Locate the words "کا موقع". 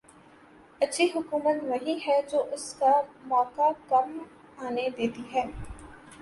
2.73-3.69